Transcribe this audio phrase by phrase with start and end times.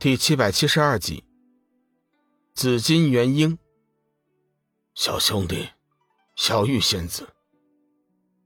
[0.00, 1.22] 第七百七十二集，
[2.54, 3.58] 紫金元婴，
[4.94, 5.68] 小兄弟，
[6.34, 7.28] 小玉仙子，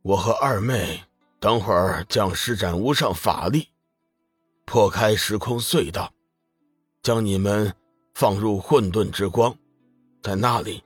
[0.02, 1.04] 我和二妹
[1.38, 3.68] 等会儿将施展无上法力，
[4.64, 6.12] 破开时空隧道，
[7.04, 7.72] 将你们
[8.14, 9.56] 放入混沌之光，
[10.24, 10.82] 在那里，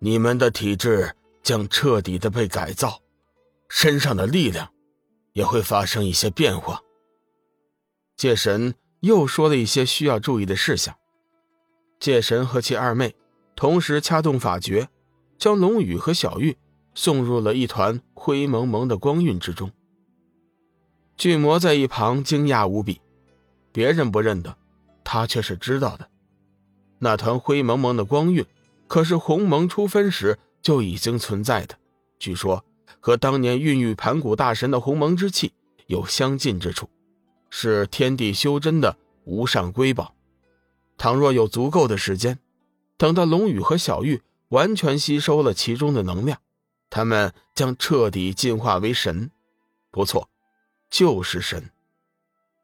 [0.00, 1.14] 你们的体质
[1.44, 3.00] 将彻底的被改造，
[3.68, 4.68] 身上的力量
[5.32, 6.82] 也会发生一些变化。
[8.16, 8.74] 界神。
[9.06, 10.94] 又说了一些需要注意的事项。
[11.98, 13.14] 界神和其二妹
[13.54, 14.88] 同时掐动法诀，
[15.38, 16.56] 将龙宇和小玉
[16.94, 19.70] 送入了一团灰蒙蒙的光晕之中。
[21.16, 23.00] 巨魔在一旁惊讶无比，
[23.72, 24.56] 别人不认得，
[25.02, 26.10] 他却是知道的。
[26.98, 28.44] 那团灰蒙蒙的光晕，
[28.88, 31.78] 可是鸿蒙初分时就已经存在的，
[32.18, 32.64] 据说
[33.00, 35.52] 和当年孕育盘古大神的鸿蒙之气
[35.86, 36.88] 有相近之处。
[37.50, 40.14] 是天地修真的无上瑰宝。
[40.98, 42.38] 倘若有足够的时间，
[42.96, 46.40] 等到龙宇和小玉完全吸收了其中的能量，
[46.88, 49.30] 他们将彻底进化为神。
[49.90, 50.28] 不错，
[50.88, 51.70] 就是神。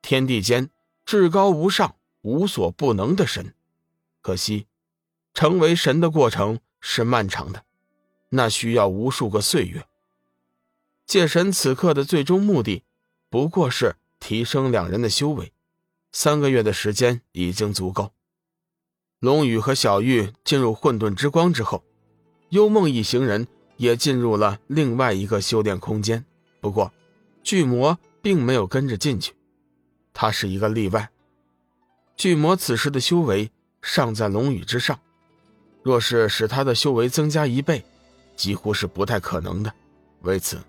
[0.00, 0.70] 天地间
[1.04, 3.54] 至高无上、无所不能的神。
[4.20, 4.66] 可惜，
[5.34, 7.64] 成为神的过程是漫长的，
[8.30, 9.86] 那需要无数个岁月。
[11.04, 12.84] 界神此刻的最终目的，
[13.28, 13.96] 不过是。
[14.22, 15.52] 提升两人的修为，
[16.12, 18.12] 三个月的时间已经足够。
[19.18, 21.82] 龙宇和小玉进入混沌之光之后，
[22.50, 26.24] 幽梦一行人也进入了另外一个修炼空间。
[26.60, 26.92] 不过，
[27.42, 29.34] 巨魔并没有跟着进去，
[30.12, 31.10] 他是一个例外。
[32.16, 33.50] 巨魔此时的修为
[33.82, 35.00] 尚在龙宇之上，
[35.82, 37.84] 若是使他的修为增加一倍，
[38.36, 39.74] 几乎是不太可能的。
[40.20, 40.62] 为此，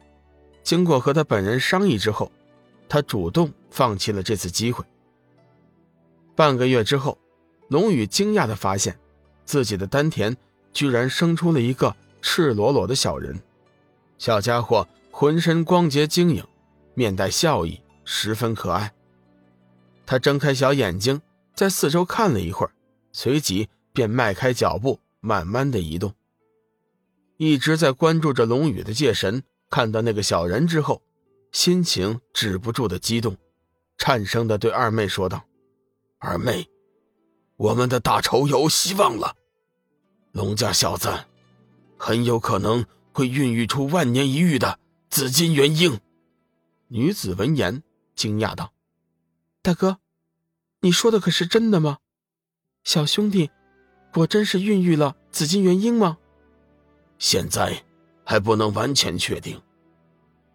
[0.63, 2.31] 经过和他本人商议之后。
[2.93, 4.85] 他主动放弃了这次机会。
[6.35, 7.17] 半个月之后，
[7.67, 8.95] 龙宇惊讶的发现，
[9.45, 10.37] 自己的丹田
[10.73, 13.41] 居然生出了一个赤裸裸的小人。
[14.19, 16.45] 小家伙浑身光洁晶莹，
[16.93, 18.93] 面带笑意，十分可爱。
[20.05, 21.19] 他睁开小眼睛，
[21.55, 22.73] 在四周看了一会儿，
[23.11, 26.13] 随即便迈开脚步，慢慢的移动。
[27.37, 29.41] 一直在关注着龙宇的界神
[29.71, 31.01] 看到那个小人之后。
[31.53, 33.37] 心情止不住的激动，
[33.97, 35.45] 颤声的对二妹说道
[36.17, 36.67] ：“二妹，
[37.55, 39.35] 我们的大仇有希望了。
[40.31, 41.25] 龙家小子
[41.97, 45.99] 很有可能会孕育出万年一遇的紫金元婴。”
[46.89, 47.83] 女子闻言
[48.15, 48.73] 惊讶道
[49.61, 49.99] ：“大哥，
[50.81, 51.99] 你说的可是真的吗？
[52.83, 53.51] 小兄弟
[54.11, 56.17] 果真是孕育了紫金元婴吗？”
[57.19, 57.83] 现在
[58.25, 59.61] 还不能完全确定。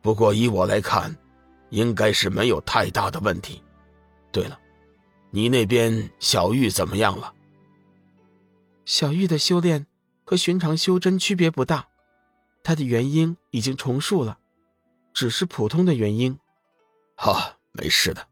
[0.09, 1.15] 不过以我来看，
[1.69, 3.63] 应该是没有太大的问题。
[4.33, 4.59] 对了，
[5.31, 7.35] 你那边小玉怎么样了？
[8.87, 9.87] 小玉的修炼
[10.25, 11.87] 和寻常修真区别不大，
[12.63, 14.39] 她的元婴已经重塑了，
[15.13, 16.39] 只是普通的元婴。
[17.15, 18.27] 好，没事的，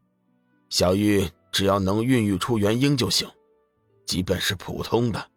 [0.71, 3.29] 小玉只要能孕育出元婴就行，
[4.07, 5.29] 即便是普通的，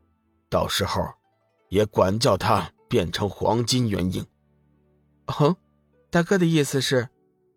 [0.49, 1.07] 到时候
[1.69, 4.27] 也管教她变成黄金元婴。
[5.27, 5.55] 哼。
[6.10, 7.09] 大哥的意思是，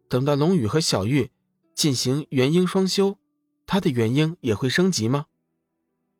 [0.07, 1.31] 等到龙宇和小玉
[1.73, 3.17] 进行元婴双修，
[3.65, 5.25] 他的元婴也会升级吗？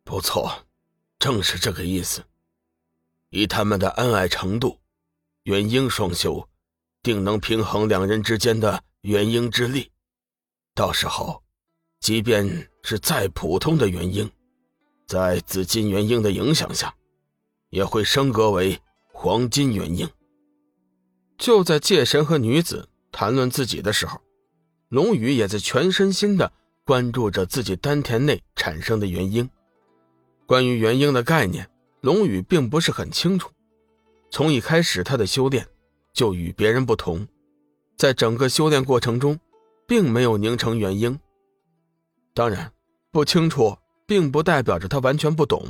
[0.03, 0.65] 不错，
[1.19, 2.23] 正是这个意思。
[3.29, 4.79] 以他们的恩爱程度，
[5.43, 6.49] 元婴双修
[7.03, 9.91] 定能平衡两人之间的元婴之力。
[10.73, 11.43] 到时候，
[11.99, 14.29] 即便是再普通的元婴，
[15.05, 16.95] 在紫金元婴的影响下，
[17.69, 20.09] 也会升格为黄金元婴。
[21.37, 24.21] 就在界神和女子谈论自己的时候，
[24.89, 26.51] 龙宇也在全身心的
[26.85, 29.49] 关注着自己丹田内产生的元婴。
[30.45, 31.69] 关于元婴的概念，
[32.01, 33.49] 龙宇并不是很清楚。
[34.29, 35.67] 从一开始，他的修炼
[36.13, 37.27] 就与别人不同，
[37.97, 39.39] 在整个修炼过程中，
[39.87, 41.19] 并没有凝成元婴。
[42.33, 42.71] 当然，
[43.11, 45.65] 不清楚并不代表着他完全不懂。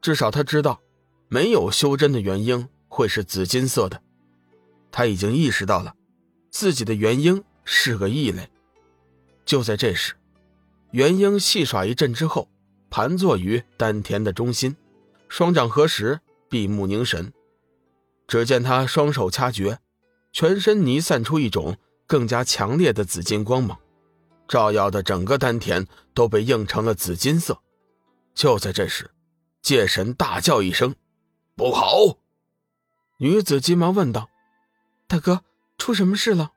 [0.00, 0.80] 至少他知道，
[1.28, 4.02] 没有修真的元婴会是紫金色的。
[4.92, 5.96] 他已经意识到了，
[6.50, 8.48] 自己的元婴是个异类。
[9.44, 10.14] 就在这时，
[10.92, 12.48] 元婴戏耍一阵之后，
[12.90, 14.76] 盘坐于丹田的中心，
[15.28, 17.32] 双掌合十，闭目凝神。
[18.28, 19.78] 只见他双手掐诀，
[20.32, 23.78] 全身弥散出一种更加强烈的紫金光芒，
[24.46, 27.60] 照耀的整个丹田都被映成了紫金色。
[28.34, 29.10] 就在这时，
[29.60, 30.94] 界神大叫一声
[31.56, 32.18] ：“不好！”
[33.18, 34.28] 女子急忙问道。
[35.12, 35.44] 大哥，
[35.76, 36.54] 出什么事了？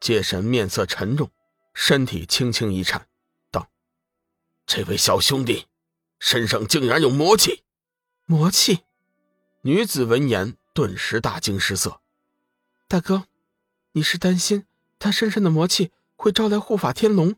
[0.00, 1.32] 界神面色沉重，
[1.74, 3.08] 身体轻轻一颤，
[3.50, 3.68] 道
[4.64, 5.66] ：“这位小兄弟
[6.20, 7.64] 身上竟然有魔气！
[8.26, 8.84] 魔气！
[9.62, 12.00] 女子闻言顿时大惊失色。
[12.86, 13.24] 大哥，
[13.90, 14.66] 你是担心
[15.00, 17.34] 他身上的魔气会招来护法天龙？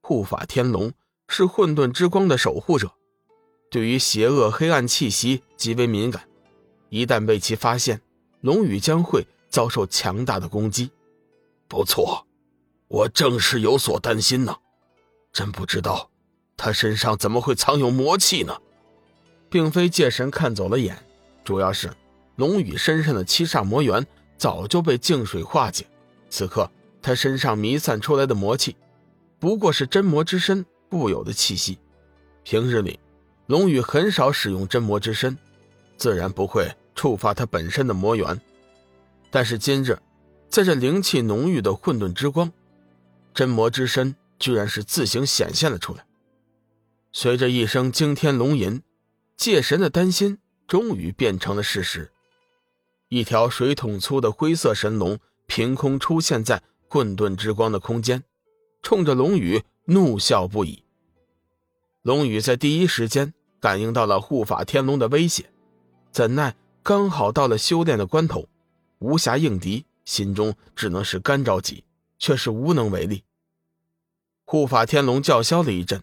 [0.00, 0.92] 护法天龙
[1.28, 2.96] 是混沌之光的守护者，
[3.70, 6.28] 对于邪恶黑暗气息极为敏感，
[6.88, 8.02] 一旦被其发现，
[8.42, 10.90] 龙宇将会遭受强大的攻击。
[11.68, 12.26] 不错，
[12.88, 14.54] 我正是有所担心呢。
[15.32, 16.10] 真不知道，
[16.56, 18.54] 他身上怎么会藏有魔气呢？
[19.48, 20.96] 并非界神看走了眼，
[21.44, 21.90] 主要是
[22.36, 24.06] 龙宇身上的七煞魔元
[24.36, 25.86] 早就被净水化解，
[26.28, 28.76] 此刻他身上弥散出来的魔气，
[29.38, 31.78] 不过是真魔之身固有的气息。
[32.42, 32.98] 平日里，
[33.46, 35.38] 龙宇很少使用真魔之身，
[35.96, 38.40] 自然不会触发他本身的魔元。
[39.30, 39.98] 但是今日，
[40.48, 42.52] 在这灵气浓郁的混沌之光，
[43.34, 46.04] 真魔之身居然是自行显现了出来。
[47.12, 48.82] 随着一声惊天龙吟。
[49.34, 52.12] 界神的担心终于变成了事实，
[53.08, 58.22] 一条水桶粗的灰色神龙凭空出现在混沌之光的空间，
[58.82, 60.84] 冲着龙宇怒笑不已。
[62.02, 65.50] 龙宇在第一时间感应到了护法天龙的威胁，
[66.12, 68.48] 怎奈刚好到了修炼的关头，
[68.98, 71.84] 无暇应敌，心中只能是干着急，
[72.18, 73.22] 却是无能为力。
[74.44, 76.02] 护法天龙叫嚣了一阵，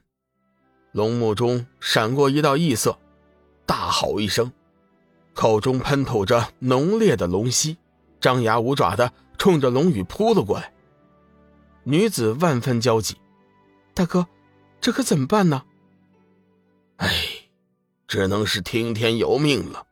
[0.94, 2.98] 龙目中闪过一道异色。
[3.66, 4.52] 大吼一声，
[5.34, 7.78] 口中喷吐着浓烈的龙息，
[8.22, 10.74] 张牙舞爪的冲着龙宇扑了过来。
[11.84, 13.18] 女子万分焦急
[13.94, 14.26] ：“大哥，
[14.80, 15.66] 这可怎么办呢？”
[16.98, 17.10] 哎，
[18.08, 19.86] 只能是听天由命了。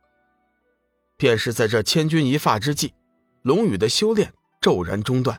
[1.18, 2.94] 便是在这千钧一发之际，
[3.42, 4.32] 龙宇的修炼
[4.62, 5.38] 骤然中断，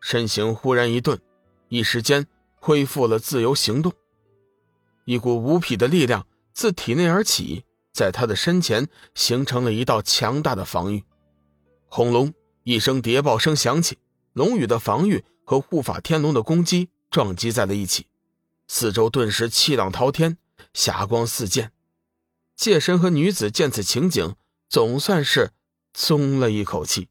[0.00, 1.20] 身形忽然一顿，
[1.68, 2.26] 一时间
[2.58, 3.92] 恢复了自由行动。
[5.04, 7.66] 一股无匹的力量自体内而起。
[7.90, 8.86] 在他的身前
[9.16, 11.02] 形成了一道强大的防御，
[11.88, 12.32] 轰隆
[12.62, 13.98] 一声谍报声响起，
[14.34, 18.06] 龙宇的防御和护法天龙的攻击撞击在了一起，
[18.68, 20.38] 四周顿时气浪滔天，
[20.72, 21.72] 霞光四溅。
[22.54, 24.36] 界神和女子见此情景，
[24.68, 25.52] 总算是
[25.94, 27.08] 松了一口气。